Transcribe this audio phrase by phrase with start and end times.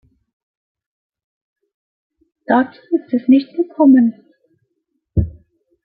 [2.47, 4.15] Dazu ist es nicht gekommen.